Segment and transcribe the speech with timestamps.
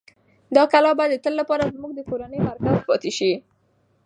[0.55, 3.31] دا کلا به د تل لپاره زموږ د کورنۍ مرکز پاتې شي.